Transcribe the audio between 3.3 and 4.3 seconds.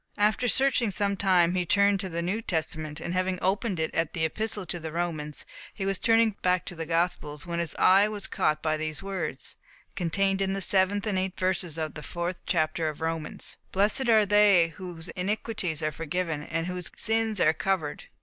opened it at the